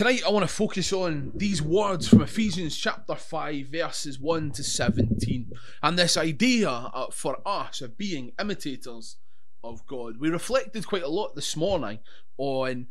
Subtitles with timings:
[0.00, 4.64] Tonight, I want to focus on these words from Ephesians chapter 5, verses 1 to
[4.64, 9.16] 17, and this idea uh, for us of being imitators
[9.62, 10.16] of God.
[10.18, 11.98] We reflected quite a lot this morning
[12.38, 12.86] on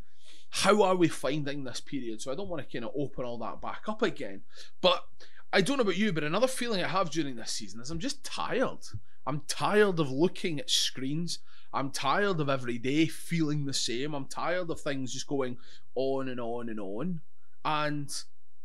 [0.51, 3.39] how are we finding this period, so I don't want to kind of open all
[3.39, 4.41] that back up again.
[4.79, 5.03] But
[5.51, 7.97] I don't know about you, but another feeling I have during this season is I'm
[7.97, 8.85] just tired.
[9.25, 11.39] I'm tired of looking at screens.
[11.73, 14.13] I'm tired of every day feeling the same.
[14.13, 15.57] I'm tired of things just going
[15.95, 17.21] on and on and on.
[17.63, 18.11] And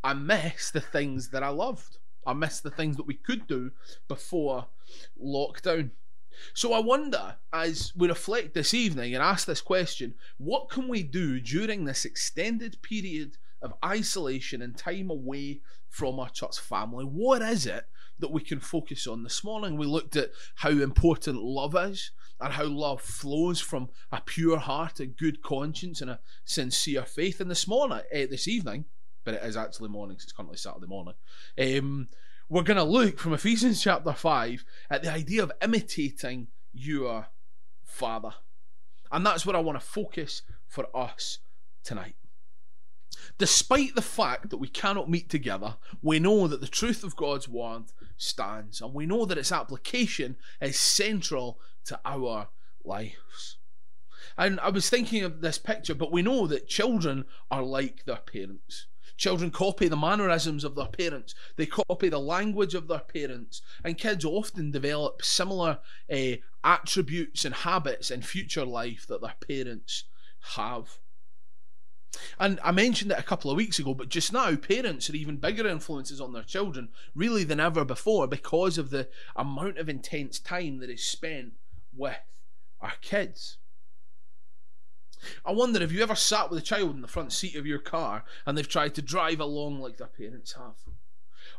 [0.03, 1.99] I miss the things that I loved.
[2.27, 3.73] I miss the things that we could do
[4.09, 4.67] before
[5.23, 5.91] lockdown.
[6.53, 11.03] So I wonder, as we reflect this evening and ask this question, what can we
[11.03, 17.05] do during this extended period of isolation and time away from our church family?
[17.05, 17.87] What is it
[18.19, 19.23] that we can focus on?
[19.23, 22.11] This morning we looked at how important love is
[22.45, 27.41] and how love flows from a pure heart, a good conscience, and a sincere faith.
[27.41, 28.85] And this morning, uh, this evening,
[29.25, 31.15] but it is actually morning, so it's currently Saturday morning.
[31.59, 32.09] Um,
[32.51, 37.29] we're going to look from Ephesians chapter 5 at the idea of imitating your
[37.83, 38.35] Father.
[39.11, 41.39] And that's where I want to focus for us
[41.83, 42.17] tonight.
[43.39, 47.49] Despite the fact that we cannot meet together, we know that the truth of God's
[47.49, 47.85] word
[48.19, 52.49] stands, and we know that its application is central to our
[52.85, 53.59] lives.
[54.37, 58.17] And I was thinking of this picture, but we know that children are like their
[58.17, 58.87] parents.
[59.17, 63.97] Children copy the mannerisms of their parents, they copy the language of their parents, and
[63.97, 65.79] kids often develop similar
[66.13, 66.33] uh,
[66.65, 70.05] attributes and habits in future life that their parents
[70.57, 70.99] have.
[72.41, 75.37] And I mentioned it a couple of weeks ago, but just now, parents are even
[75.37, 80.41] bigger influences on their children, really, than ever before, because of the amount of intense
[80.41, 81.53] time that is spent
[81.97, 82.17] with
[82.81, 83.59] our kids.
[85.45, 87.79] I wonder if you ever sat with a child in the front seat of your
[87.79, 90.77] car and they've tried to drive along like their parents have.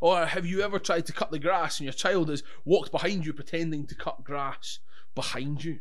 [0.02, 3.26] Or have you ever tried to cut the grass and your child has walked behind
[3.26, 4.80] you pretending to cut grass
[5.16, 5.80] behind you?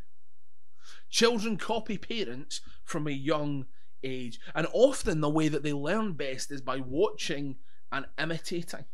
[1.11, 3.67] Children copy parents from a young
[4.03, 7.57] age, and often the way that they learn best is by watching
[7.91, 8.85] and imitating.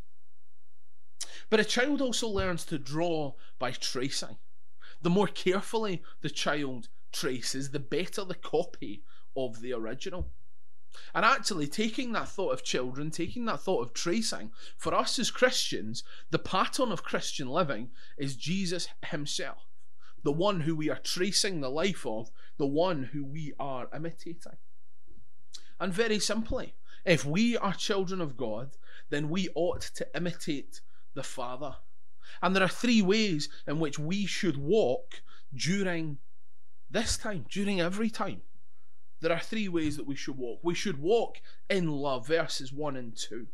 [1.49, 4.37] But a child also learns to draw by tracing.
[5.03, 9.03] The more carefully the child traces, the better the copy
[9.37, 10.31] of the original.
[11.15, 15.31] And actually, taking that thought of children, taking that thought of tracing, for us as
[15.31, 19.69] Christians, the pattern of Christian living is Jesus Himself,
[20.25, 24.59] the one who we are tracing the life of, the one who we are imitating.
[25.79, 26.75] And very simply,
[27.05, 28.77] if we are children of God,
[29.09, 30.81] then we ought to imitate
[31.15, 31.77] the Father.
[32.43, 35.23] And there are three ways in which we should walk
[35.55, 36.19] during
[36.91, 38.43] this time, during every time.
[39.21, 40.61] There are three ways that we should walk.
[40.63, 43.47] We should walk in love, verses 1 and 2.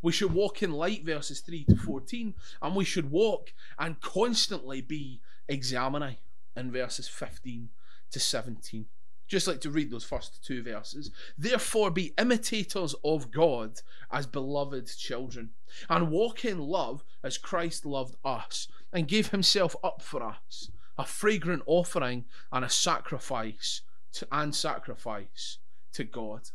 [0.00, 2.34] We should walk in light, verses 3 to 14.
[2.62, 6.18] And we should walk and constantly be examining,
[6.58, 7.70] in verses 15
[8.10, 8.86] to 17.
[9.28, 11.10] Just like to read those first two verses.
[11.36, 13.80] Therefore, be imitators of God
[14.10, 15.50] as beloved children,
[15.90, 21.04] and walk in love as Christ loved us and gave himself up for us, a
[21.04, 23.82] fragrant offering and a sacrifice
[24.14, 25.58] to, and sacrifice
[25.92, 26.48] to God.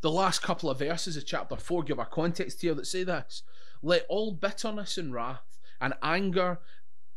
[0.00, 3.42] The last couple of verses of chapter 4 give a context here that say this
[3.82, 6.60] Let all bitterness and wrath and anger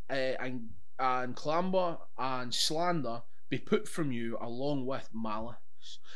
[0.10, 0.70] uh, and,
[1.00, 3.22] and clamor and slander
[3.56, 5.56] be put from you along with malice.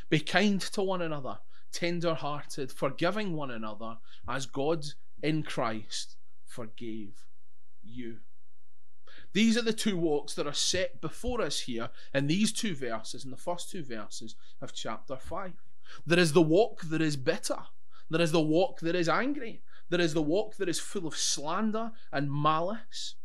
[0.09, 1.39] Be kind to one another,
[1.71, 3.95] tender hearted, forgiving one another,
[4.27, 4.85] as God
[5.23, 7.27] in Christ forgave
[7.81, 8.17] you.
[9.31, 13.23] These are the two walks that are set before us here in these two verses,
[13.23, 15.53] in the first two verses of chapter 5.
[16.05, 17.59] There is the walk that is bitter,
[18.09, 21.15] there is the walk that is angry, there is the walk that is full of
[21.15, 23.15] slander and malice.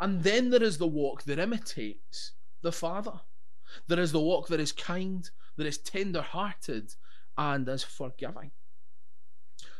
[0.00, 2.32] And then there is the walk that imitates
[2.62, 3.20] the Father.
[3.86, 6.94] There is the walk that is kind, that is tender hearted,
[7.36, 8.50] and is forgiving.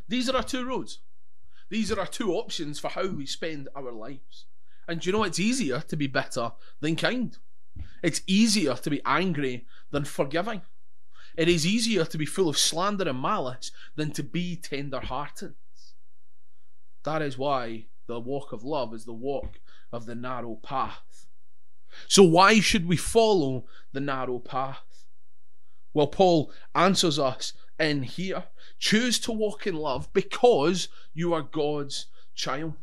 [0.07, 1.01] These are our two roads.
[1.71, 4.47] These are our two options for how we spend our lives.
[4.87, 7.37] And you know, it's easier to be bitter than kind.
[8.03, 10.63] It's easier to be angry than forgiving.
[11.37, 15.55] It is easier to be full of slander and malice than to be tender hearted.
[17.05, 19.61] That is why the walk of love is the walk
[19.93, 21.27] of the narrow path.
[22.07, 25.07] So, why should we follow the narrow path?
[25.95, 28.45] Well, Paul answers us in here
[28.79, 32.75] choose to walk in love because you are God's child.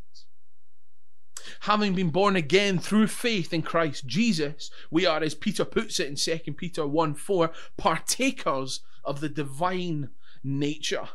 [1.61, 6.07] Having been born again through faith in Christ Jesus, we are, as Peter puts it
[6.07, 10.09] in 2 Peter 1 4, partakers of the divine
[10.43, 11.09] nature.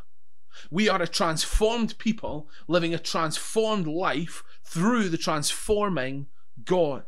[0.69, 6.27] We are a transformed people living a transformed life through the transforming
[6.63, 7.03] God.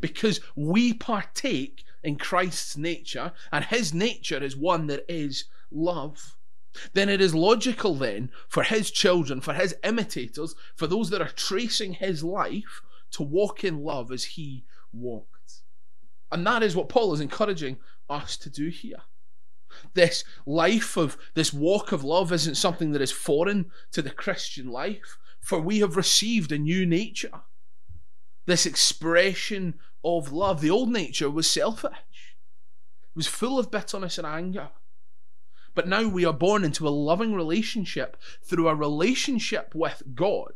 [0.00, 6.36] Because we partake in Christ's nature, and his nature is one that is love.
[6.92, 11.28] Then it is logical, then, for his children, for his imitators, for those that are
[11.28, 15.62] tracing his life, to walk in love as he walked.
[16.30, 17.78] And that is what Paul is encouraging
[18.08, 19.02] us to do here.
[19.94, 24.68] This life of this walk of love isn't something that is foreign to the Christian
[24.68, 27.42] life, for we have received a new nature.
[28.48, 30.62] This expression of love.
[30.62, 34.70] The old nature was selfish, it was full of bitterness and anger.
[35.74, 40.54] But now we are born into a loving relationship through a relationship with God.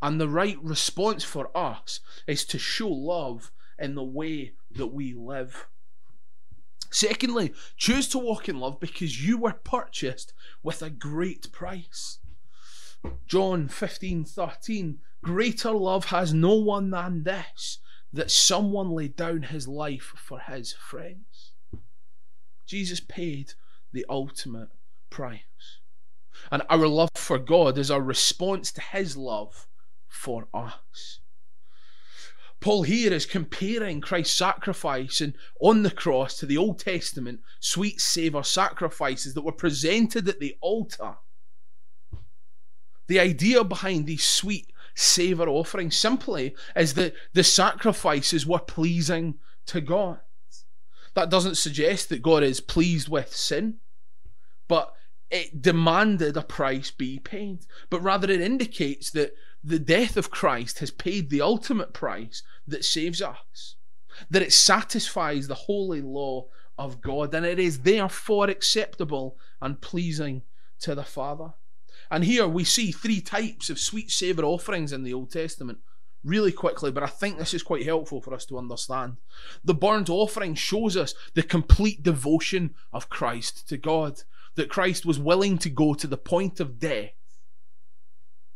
[0.00, 5.12] And the right response for us is to show love in the way that we
[5.12, 5.66] live.
[6.90, 12.20] Secondly, choose to walk in love because you were purchased with a great price.
[13.26, 15.00] John 15 13.
[15.22, 17.78] Greater love has no one than this,
[18.12, 21.52] that someone laid down his life for his friends.
[22.66, 23.54] Jesus paid
[23.92, 24.68] the ultimate
[25.10, 25.40] price.
[26.50, 29.66] And our love for God is our response to his love
[30.06, 31.20] for us.
[32.60, 38.00] Paul here is comparing Christ's sacrifice and on the cross to the Old Testament sweet
[38.00, 41.16] savour sacrifices that were presented at the altar.
[43.06, 49.36] The idea behind these sweet savour offering simply is that the sacrifices were pleasing
[49.66, 50.18] to God.
[51.14, 53.76] That doesn't suggest that God is pleased with sin,
[54.66, 54.92] but
[55.30, 57.60] it demanded a price be paid.
[57.90, 62.84] But rather, it indicates that the death of Christ has paid the ultimate price that
[62.84, 63.76] saves us,
[64.30, 66.46] that it satisfies the holy law
[66.76, 70.42] of God, and it is therefore acceptable and pleasing
[70.80, 71.54] to the Father.
[72.10, 75.78] And here we see three types of sweet savour offerings in the Old Testament
[76.24, 79.16] really quickly, but I think this is quite helpful for us to understand.
[79.64, 84.22] The burnt offering shows us the complete devotion of Christ to God,
[84.56, 87.12] that Christ was willing to go to the point of death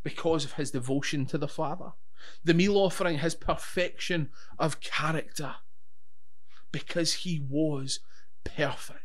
[0.03, 1.93] because of his devotion to the Father.
[2.45, 5.57] The meal offering, his perfection of character,
[6.73, 8.01] because he was
[8.45, 9.02] perfect.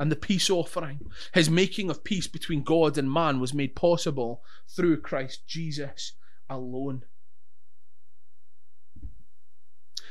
[0.00, 4.42] And the peace offering, his making of peace between God and man, was made possible
[4.66, 6.14] through Christ Jesus
[6.48, 7.04] alone.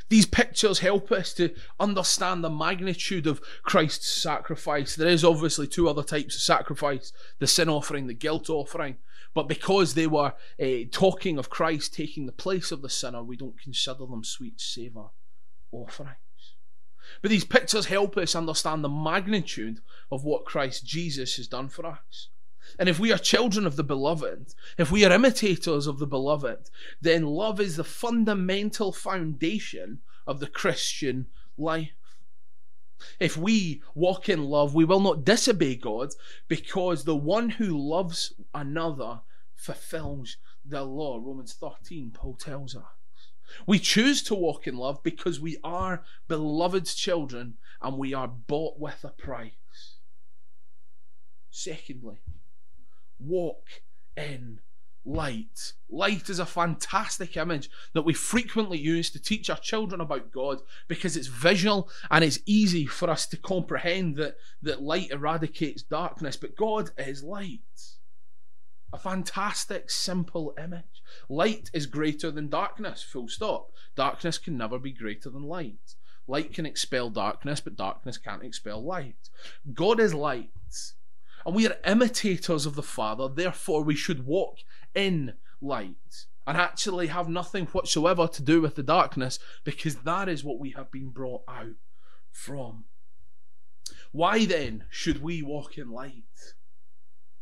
[0.10, 4.96] These pictures help us to understand the magnitude of Christ's sacrifice.
[4.96, 8.98] There is obviously two other types of sacrifice the sin offering, the guilt offering.
[9.34, 13.38] But because they were uh, talking of Christ taking the place of the sinner, we
[13.38, 15.10] don't consider them sweet savour
[15.72, 16.18] offerings.
[17.22, 19.80] But these pictures help us understand the magnitude
[20.12, 22.30] of what Christ Jesus has done for us.
[22.78, 26.70] And if we are children of the beloved, if we are imitators of the beloved,
[27.02, 31.28] then love is the fundamental foundation of the Christian
[31.58, 31.90] life.
[33.20, 36.10] If we walk in love, we will not disobey God
[36.48, 39.22] because the one who loves another
[39.56, 41.18] fulfills the law.
[41.18, 42.99] Romans 13, Paul tells us.
[43.66, 48.80] We choose to walk in love because we are beloved's children and we are bought
[48.80, 49.54] with a price.
[51.50, 52.20] Secondly,
[53.20, 53.82] walk
[54.16, 54.60] in
[55.06, 55.74] light.
[55.90, 60.60] Light is a fantastic image that we frequently use to teach our children about God
[60.88, 66.38] because it's visual and it's easy for us to comprehend that, that light eradicates darkness.
[66.38, 67.60] But God is light.
[68.92, 71.04] A fantastic, simple image.
[71.28, 73.72] Light is greater than darkness, full stop.
[73.96, 75.96] Darkness can never be greater than light.
[76.28, 79.30] Light can expel darkness, but darkness can't expel light.
[79.74, 80.50] God is light.
[81.46, 84.58] And we are imitators of the Father, therefore we should walk
[84.94, 90.44] in light and actually have nothing whatsoever to do with the darkness because that is
[90.44, 91.76] what we have been brought out
[92.32, 92.86] from.
[94.12, 96.56] Why then should we walk in light?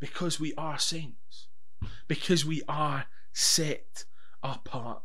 [0.00, 1.48] Because we are saints,
[2.06, 4.04] because we are set
[4.42, 5.02] apart.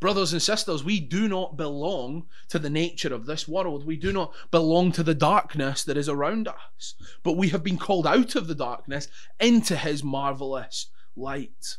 [0.00, 3.84] Brothers and sisters, we do not belong to the nature of this world.
[3.84, 6.94] We do not belong to the darkness that is around us.
[7.22, 11.76] But we have been called out of the darkness into his marvelous light.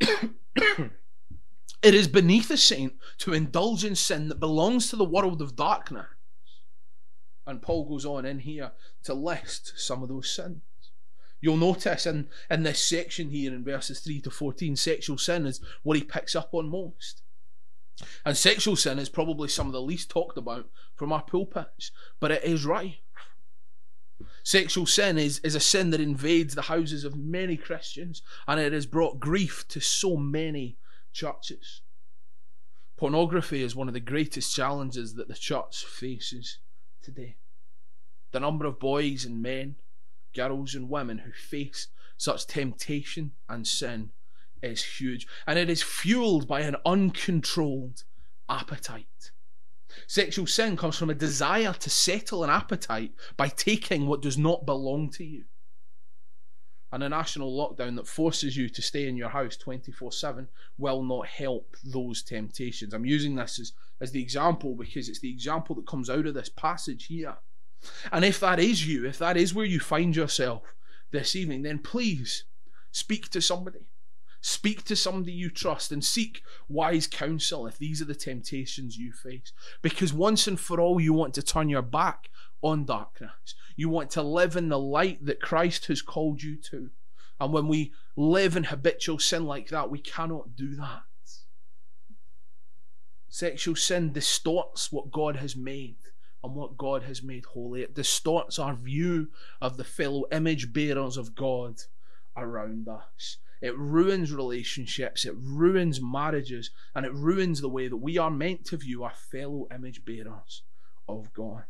[0.00, 0.90] it
[1.82, 6.06] is beneath a saint to indulge in sin that belongs to the world of darkness.
[7.46, 8.72] And Paul goes on in here
[9.04, 10.60] to list some of those sins.
[11.40, 15.60] You'll notice in, in this section here in verses 3 to 14, sexual sin is
[15.82, 17.22] what he picks up on most.
[18.24, 22.30] And sexual sin is probably some of the least talked about from our pulpits, but
[22.30, 22.98] it is right.
[24.44, 28.72] Sexual sin is, is a sin that invades the houses of many Christians and it
[28.72, 30.78] has brought grief to so many
[31.12, 31.82] churches.
[32.96, 36.58] Pornography is one of the greatest challenges that the church faces
[37.02, 37.36] today.
[38.32, 39.76] The number of boys and men,
[40.34, 44.10] girls and women who face such temptation and sin
[44.62, 48.04] is huge, and it is fueled by an uncontrolled
[48.48, 49.32] appetite.
[50.06, 54.64] Sexual sin comes from a desire to settle an appetite by taking what does not
[54.64, 55.44] belong to you.
[56.92, 61.02] And a national lockdown that forces you to stay in your house 24 7 will
[61.02, 62.92] not help those temptations.
[62.92, 66.34] I'm using this as, as the example because it's the example that comes out of
[66.34, 67.36] this passage here.
[68.12, 70.74] And if that is you, if that is where you find yourself
[71.10, 72.44] this evening, then please
[72.92, 73.86] speak to somebody.
[74.40, 79.12] Speak to somebody you trust and seek wise counsel if these are the temptations you
[79.12, 79.52] face.
[79.82, 82.28] Because once and for all, you want to turn your back
[82.62, 83.54] on darkness.
[83.76, 86.90] You want to live in the light that Christ has called you to.
[87.40, 91.02] And when we live in habitual sin like that, we cannot do that.
[93.28, 95.96] Sexual sin distorts what God has made
[96.44, 97.82] and what God has made holy.
[97.82, 99.28] It distorts our view
[99.60, 101.80] of the fellow image bearers of God
[102.36, 103.38] around us.
[103.60, 108.64] It ruins relationships, it ruins marriages, and it ruins the way that we are meant
[108.66, 110.62] to view our fellow image bearers
[111.08, 111.64] of God.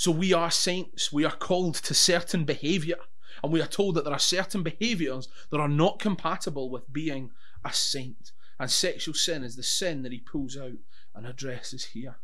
[0.00, 2.96] So we are saints, we are called to certain behavior,
[3.44, 7.32] and we are told that there are certain behaviors that are not compatible with being
[7.66, 8.32] a saint.
[8.58, 10.78] And sexual sin is the sin that he pulls out
[11.14, 12.16] and addresses here.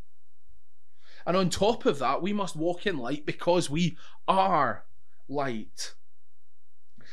[1.27, 4.87] And on top of that, we must walk in light because we are
[5.29, 5.93] light.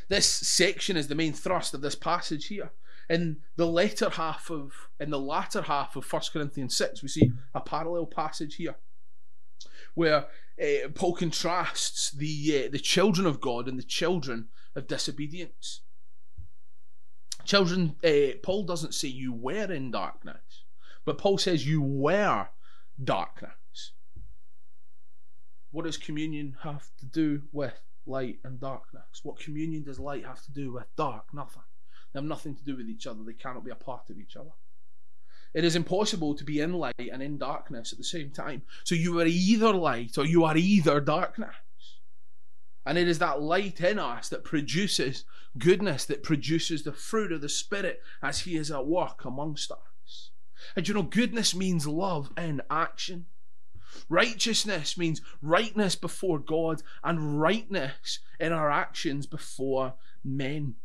[0.08, 2.72] This section is the main thrust of this passage here.
[3.10, 7.34] In the latter half of in the latter half of 1 Corinthians 6, we see
[7.54, 8.78] a parallel passage here
[9.94, 10.28] where
[10.62, 15.82] uh, Paul contrasts the uh, the children of God and the children of disobedience.
[17.46, 20.64] Children, uh, Paul doesn't say you were in darkness,
[21.04, 22.48] but Paul says you were
[23.04, 23.92] darkness.
[25.72, 29.22] What does communion have to do with light and darkness.
[29.24, 31.34] What communion does light have to do with dark?
[31.34, 31.64] Nothing.
[32.12, 33.24] They have nothing to do with each other.
[33.24, 34.52] They cannot be a part of each other.
[35.54, 38.64] It is impossible to be in light and in darkness at the same time.
[38.84, 41.56] So you are either light or you are either darkness.
[42.86, 45.26] And it is that light in us that produces
[45.58, 50.32] goodness, that produces the fruit of the Spirit as He is at work amongst us.
[50.76, 53.28] And you know, goodness means love in action.
[54.10, 59.94] Righteousness means rightness before God and rightness in our actions before
[60.24, 60.76] men.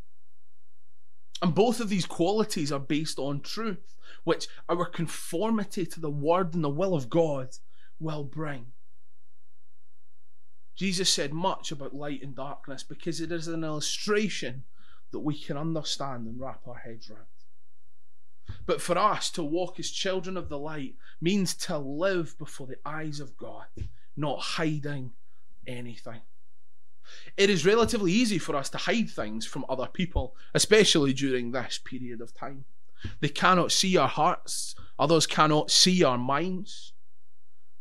[1.41, 6.55] And both of these qualities are based on truth, which our conformity to the Word
[6.55, 7.49] and the will of God
[7.99, 8.67] will bring.
[10.77, 14.63] Jesus said much about light and darkness because it is an illustration
[15.11, 17.27] that we can understand and wrap our heads around.
[18.65, 22.79] But for us to walk as children of the light means to live before the
[22.85, 23.67] eyes of God,
[24.17, 25.13] not hiding
[25.67, 26.21] anything.
[27.37, 31.79] It is relatively easy for us to hide things from other people, especially during this
[31.83, 32.65] period of time.
[33.21, 36.93] They cannot see our hearts, others cannot see our minds.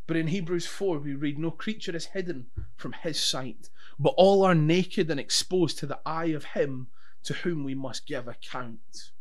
[0.05, 2.47] But in Hebrews 4, we read, No creature is hidden
[2.77, 3.69] from his sight,
[3.99, 6.87] but all are naked and exposed to the eye of him
[7.23, 9.11] to whom we must give account.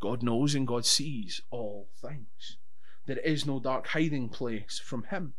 [0.00, 2.58] God knows and God sees all things.
[3.06, 5.34] There is no dark hiding place from Him.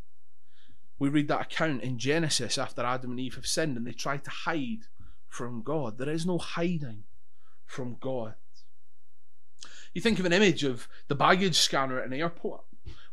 [1.00, 4.18] We read that account in Genesis after Adam and Eve have sinned and they try
[4.18, 4.86] to hide
[5.28, 5.98] from God.
[5.98, 7.04] There is no hiding
[7.66, 8.36] from God.
[9.94, 12.62] You think of an image of the baggage scanner at an airport.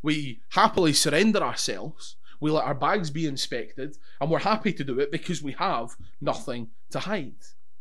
[0.01, 4.99] We happily surrender ourselves, we let our bags be inspected, and we're happy to do
[4.99, 7.33] it because we have nothing to hide.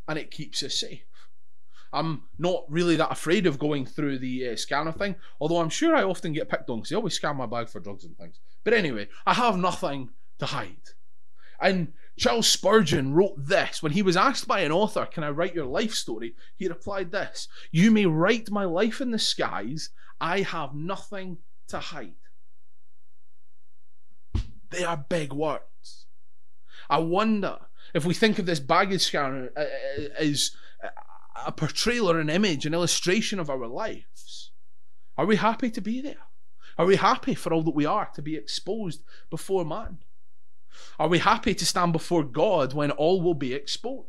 [0.09, 1.03] And it keeps us safe.
[1.93, 5.95] I'm not really that afraid of going through the uh, scanner thing, although I'm sure
[5.95, 8.41] I often get picked on because they always scan my bag for drugs and things.
[8.65, 10.11] But anyway, I have nothing
[10.41, 10.89] to hide.
[11.61, 15.55] And Charles Spurgeon wrote this when he was asked by an author, Can I write
[15.55, 16.35] your life story?
[16.57, 19.91] He replied this You may write my life in the skies,
[20.21, 22.15] I have nothing to hide.
[24.71, 26.07] They are big words.
[26.89, 27.59] I wonder
[27.95, 30.53] if we think of this baggage scanner uh, uh, as
[31.47, 34.51] a portrayal or an image, an illustration of our lives?
[35.17, 36.27] Are we happy to be there?
[36.77, 39.99] Are we happy for all that we are to be exposed before man?
[40.99, 44.09] Are we happy to stand before God when all will be exposed?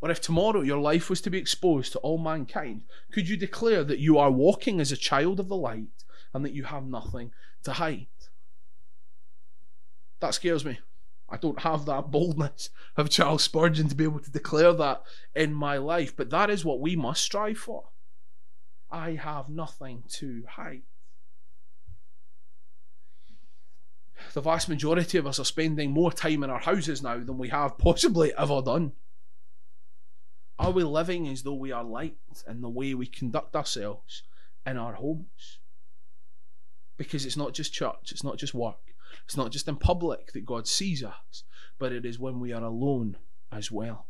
[0.00, 2.82] Or if tomorrow your life was to be exposed to all mankind,
[3.12, 6.04] could you declare that you are walking as a child of the light
[6.34, 7.30] and that you have nothing
[7.62, 8.08] to hide?
[10.20, 10.80] That scares me.
[11.28, 15.02] I don't have that boldness of Charles Spurgeon to be able to declare that
[15.34, 17.84] in my life, but that is what we must strive for.
[18.90, 20.82] I have nothing to hide.
[24.34, 27.48] The vast majority of us are spending more time in our houses now than we
[27.48, 28.92] have possibly ever done.
[30.58, 32.16] Are we living as though we are light
[32.48, 34.22] in the way we conduct ourselves
[34.64, 35.58] in our homes?
[36.96, 40.46] Because it's not just church, it's not just work, it's not just in public that
[40.46, 41.44] God sees us,
[41.78, 43.16] but it is when we are alone
[43.50, 44.06] as well.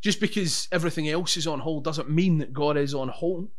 [0.00, 3.50] Just because everything else is on hold doesn't mean that God is on hold.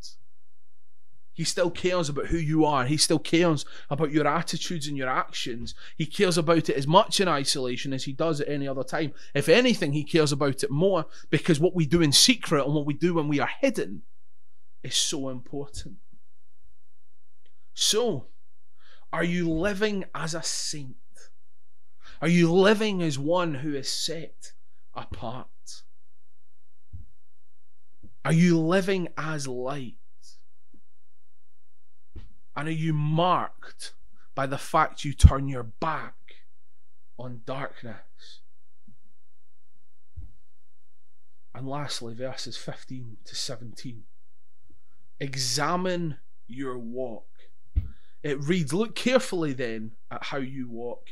[1.34, 2.86] He still cares about who you are.
[2.86, 5.74] He still cares about your attitudes and your actions.
[5.98, 9.14] He cares about it as much in isolation as he does at any other time.
[9.34, 12.86] If anything, he cares about it more because what we do in secret and what
[12.86, 14.02] we do when we are hidden
[14.84, 15.98] is so important.
[17.74, 18.28] So,
[19.14, 20.96] are you living as a saint?
[22.22, 24.52] Are you living as one who is set
[24.94, 25.48] apart?
[28.24, 29.96] Are you living as light?
[32.56, 33.94] And are you marked
[34.36, 36.16] by the fact you turn your back
[37.18, 38.42] on darkness?
[41.54, 44.04] And lastly, verses 15 to 17.
[45.20, 46.18] Examine
[46.48, 47.28] your walk.
[48.24, 51.10] It reads, Look carefully then at how you walk,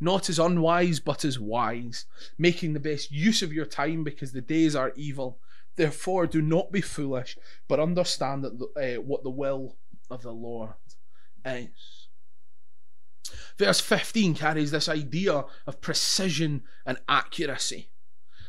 [0.00, 4.40] not as unwise, but as wise, making the best use of your time because the
[4.40, 5.38] days are evil.
[5.76, 9.76] Therefore, do not be foolish, but understand that uh, what the will
[10.10, 10.74] of the Lord
[11.44, 12.08] is.
[13.58, 17.90] Verse 15 carries this idea of precision and accuracy.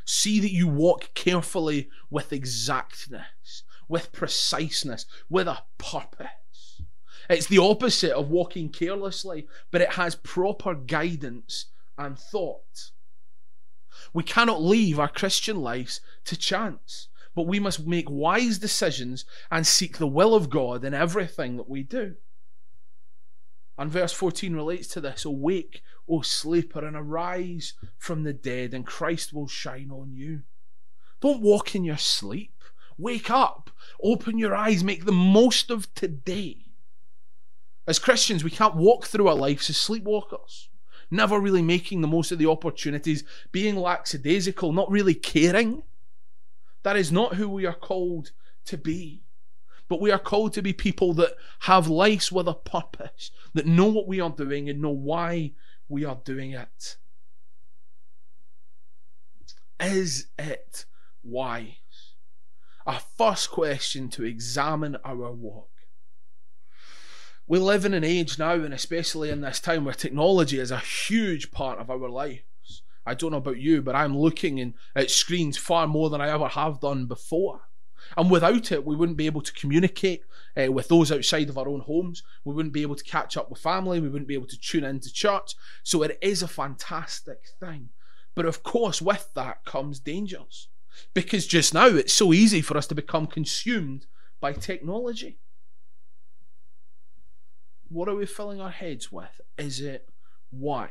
[0.05, 6.81] See that you walk carefully with exactness, with preciseness, with a purpose.
[7.29, 11.65] It's the opposite of walking carelessly, but it has proper guidance
[11.97, 12.91] and thought.
[14.13, 19.65] We cannot leave our Christian lives to chance, but we must make wise decisions and
[19.65, 22.15] seek the will of God in everything that we do.
[23.77, 28.85] And verse 14 relates to this Awake, O sleeper, and arise from the dead, and
[28.85, 30.41] Christ will shine on you.
[31.21, 32.61] Don't walk in your sleep.
[32.97, 33.71] Wake up.
[34.03, 34.83] Open your eyes.
[34.83, 36.65] Make the most of today.
[37.87, 40.67] As Christians, we can't walk through our lives as sleepwalkers,
[41.09, 43.23] never really making the most of the opportunities,
[43.53, 45.83] being lackadaisical, not really caring.
[46.83, 48.31] That is not who we are called
[48.65, 49.23] to be.
[49.87, 53.87] But we are called to be people that have lives with a purpose, that know
[53.87, 55.53] what we are doing and know why
[55.87, 56.97] we are doing it.
[59.79, 60.85] Is it
[61.23, 62.15] wise?
[62.85, 65.69] Our first question to examine our walk.
[67.47, 70.77] We live in an age now, and especially in this time where technology is a
[70.77, 72.41] huge part of our lives.
[73.09, 76.29] I don't know about you, but I'm looking in, at screens far more than I
[76.29, 77.61] ever have done before.
[78.15, 80.23] And without it, we wouldn't be able to communicate
[80.55, 82.23] uh, with those outside of our own homes.
[82.45, 83.99] We wouldn't be able to catch up with family.
[83.99, 85.55] We wouldn't be able to tune into church.
[85.83, 87.89] So it is a fantastic thing.
[88.35, 90.69] But of course, with that comes dangers.
[91.13, 94.05] Because just now, it's so easy for us to become consumed
[94.39, 95.39] by technology.
[97.89, 99.41] What are we filling our heads with?
[99.57, 100.09] Is it
[100.51, 100.89] wise?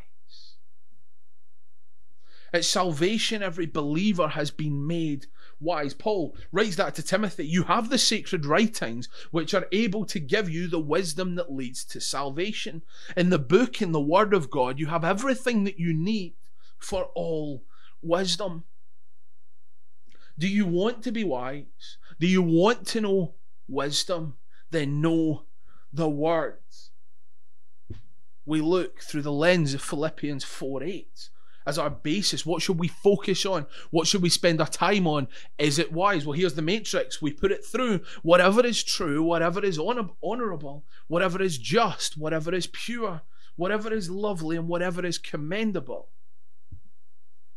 [2.52, 5.26] At salvation, every believer has been made
[5.60, 5.92] wise.
[5.92, 7.46] Paul writes that to Timothy.
[7.46, 11.84] You have the sacred writings which are able to give you the wisdom that leads
[11.86, 12.82] to salvation.
[13.16, 16.34] In the book, in the Word of God, you have everything that you need
[16.78, 17.64] for all
[18.00, 18.64] wisdom.
[20.38, 21.98] Do you want to be wise?
[22.18, 23.34] Do you want to know
[23.68, 24.36] wisdom?
[24.70, 25.44] Then know
[25.92, 26.90] the words.
[28.46, 31.28] We look through the lens of Philippians 4 8
[31.68, 32.46] as our basis.
[32.46, 33.66] What should we focus on?
[33.90, 35.28] What should we spend our time on?
[35.58, 36.24] Is it wise?
[36.24, 37.20] Well, here's the matrix.
[37.20, 42.68] We put it through whatever is true, whatever is honorable, whatever is just, whatever is
[42.68, 43.20] pure,
[43.56, 46.08] whatever is lovely, and whatever is commendable.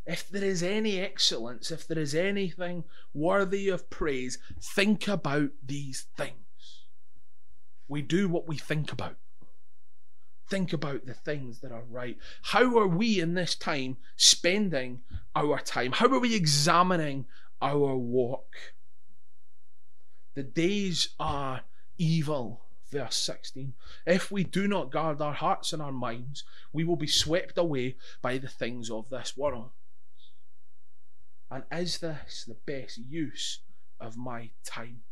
[0.06, 6.08] If there is any excellence, if there is anything worthy of praise, think about these
[6.18, 6.34] things.
[7.88, 9.16] We do what we think about
[10.52, 12.18] think about the things that are right.
[12.44, 15.00] How are we in this time spending
[15.34, 15.94] our time?
[15.94, 17.26] How are we examining
[17.62, 18.54] our walk?
[20.36, 21.62] The days are
[21.98, 22.66] evil.
[22.92, 23.74] Verse 16.
[24.06, 27.96] If we do not guard our hearts and our minds, we will be swept away
[28.22, 29.70] by the things of this world.
[31.50, 33.60] And is this the best use
[34.02, 35.04] of my time?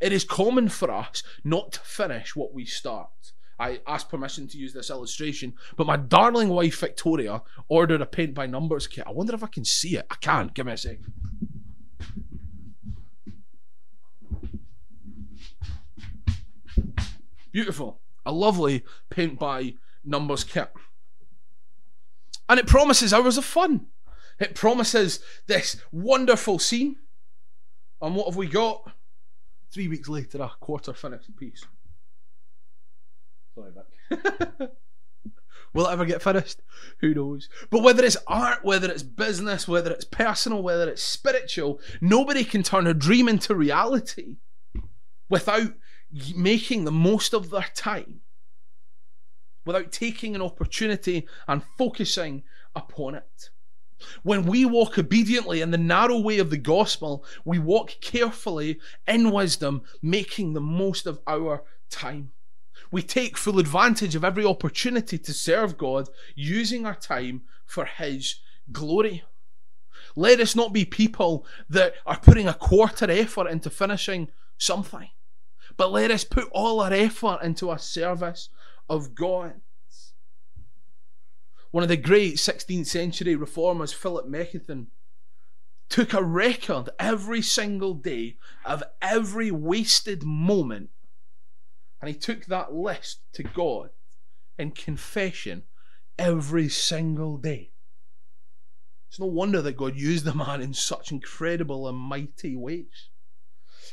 [0.00, 3.32] It is common for us not to finish what we start.
[3.58, 8.34] I asked permission to use this illustration, but my darling wife Victoria ordered a paint
[8.34, 9.04] by numbers kit.
[9.06, 10.06] I wonder if I can see it.
[10.10, 10.50] I can.
[10.54, 10.98] Give me a sec.
[17.52, 18.00] Beautiful.
[18.26, 20.72] A lovely paint by numbers kit.
[22.48, 23.86] And it promises hours of fun.
[24.40, 26.96] It promises this wonderful scene.
[28.02, 28.92] And what have we got?
[29.72, 31.64] Three weeks later, a quarter finished piece.
[33.54, 34.70] Sorry, Vic.
[35.74, 36.62] Will it ever get finished?
[37.00, 37.48] Who knows?
[37.68, 42.62] But whether it's art, whether it's business, whether it's personal, whether it's spiritual, nobody can
[42.62, 44.36] turn a dream into reality
[45.28, 45.72] without
[46.36, 48.20] making the most of their time,
[49.66, 52.44] without taking an opportunity and focusing
[52.76, 53.50] upon it.
[54.22, 59.32] When we walk obediently in the narrow way of the gospel, we walk carefully in
[59.32, 62.30] wisdom, making the most of our time.
[62.94, 68.36] We take full advantage of every opportunity to serve God, using our time for His
[68.70, 69.24] glory.
[70.14, 74.28] Let us not be people that are putting a quarter effort into finishing
[74.58, 75.08] something,
[75.76, 78.48] but let us put all our effort into a service
[78.88, 79.54] of God.
[81.72, 84.86] One of the great 16th century reformers, Philip Melanchthon,
[85.88, 90.90] took a record every single day of every wasted moment
[92.04, 93.88] and he took that list to God
[94.58, 95.62] in confession
[96.18, 97.70] every single day.
[99.08, 103.08] It's no wonder that God used the man in such incredible and mighty ways.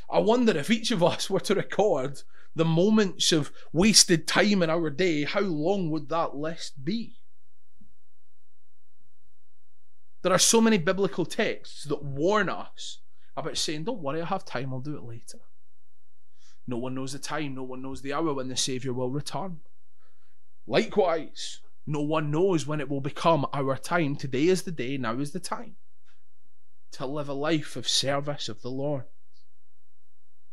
[0.10, 4.70] I wonder if each of us were to record the moments of wasted time in
[4.70, 7.16] our day, how long would that list be?
[10.22, 13.00] There are so many biblical texts that warn us
[13.38, 15.40] about saying, Don't worry, I have time, I'll do it later.
[16.72, 19.60] No one knows the time, no one knows the hour when the Saviour will return.
[20.66, 24.16] Likewise, no one knows when it will become our time.
[24.16, 25.76] Today is the day, now is the time
[26.94, 29.04] to live a life of service of the Lord.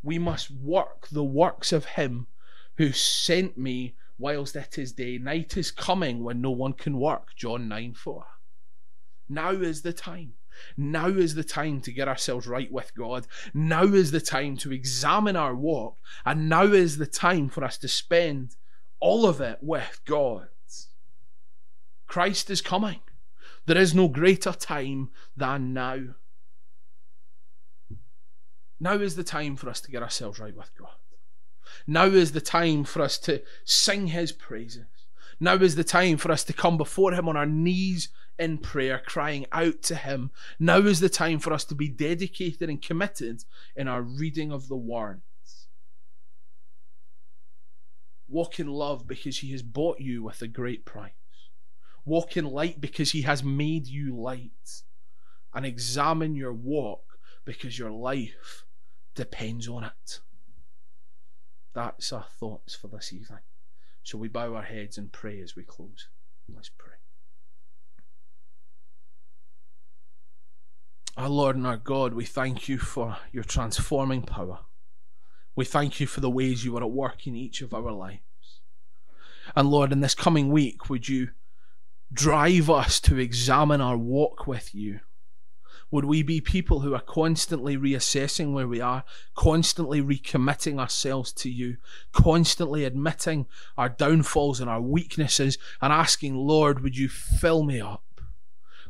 [0.02, 2.26] We must work the works of Him
[2.78, 5.18] who sent me whilst it is day.
[5.18, 7.36] Night is coming when no one can work.
[7.36, 8.26] John 9 4.
[9.28, 10.32] Now is the time.
[10.76, 13.26] Now is the time to get ourselves right with God.
[13.54, 15.96] Now is the time to examine our walk.
[16.24, 18.56] And now is the time for us to spend
[19.00, 20.48] all of it with God.
[22.06, 23.00] Christ is coming.
[23.66, 25.98] There is no greater time than now.
[28.80, 30.96] Now is the time for us to get ourselves right with God.
[31.86, 34.86] Now is the time for us to sing His praises.
[35.40, 39.00] Now is the time for us to come before Him on our knees in prayer,
[39.04, 40.30] crying out to Him.
[40.58, 43.44] Now is the time for us to be dedicated and committed
[43.76, 45.22] in our reading of the words.
[48.28, 51.12] Walk in love because He has bought you with a great price.
[52.04, 54.82] Walk in light because He has made you light.
[55.54, 58.64] And examine your walk because your life
[59.14, 60.20] depends on it.
[61.74, 63.40] That's our thoughts for this evening.
[64.02, 66.08] Shall we bow our heads and pray as we close?
[66.48, 66.94] Let's pray.
[71.16, 74.60] Our Lord and our God, we thank you for your transforming power.
[75.56, 78.20] We thank you for the ways you are at work in each of our lives.
[79.56, 81.30] And Lord, in this coming week, would you
[82.12, 85.00] drive us to examine our walk with you?
[85.90, 91.50] Would we be people who are constantly reassessing where we are, constantly recommitting ourselves to
[91.50, 91.78] you,
[92.12, 93.46] constantly admitting
[93.76, 98.04] our downfalls and our weaknesses, and asking, Lord, would you fill me up?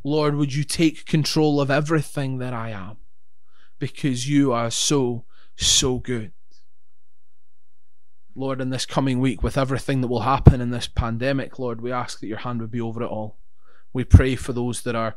[0.02, 2.96] Lord, would you take control of everything that I am?
[3.78, 5.24] Because you are so,
[5.56, 6.32] so good.
[8.34, 11.92] Lord, in this coming week, with everything that will happen in this pandemic, Lord, we
[11.92, 13.38] ask that your hand would be over it all.
[13.92, 15.16] We pray for those that are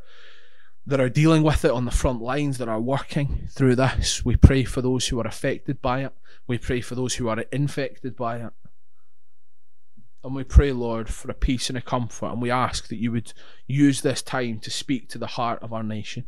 [0.85, 4.25] that are dealing with it on the front lines, that are working through this.
[4.25, 6.13] We pray for those who are affected by it.
[6.47, 8.53] We pray for those who are infected by it.
[10.23, 12.31] And we pray, Lord, for a peace and a comfort.
[12.31, 13.33] And we ask that you would
[13.67, 16.25] use this time to speak to the heart of our nation.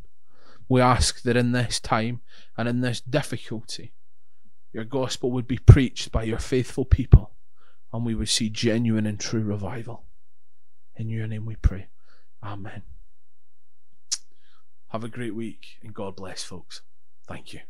[0.67, 2.21] We ask that in this time
[2.57, 3.93] and in this difficulty,
[4.71, 7.31] your gospel would be preached by your faithful people
[7.91, 10.03] and we would see genuine and true revival.
[10.95, 11.87] In your name we pray.
[12.41, 12.81] Amen.
[14.93, 16.83] Have a great week and God bless, folks.
[17.27, 17.61] Thank you.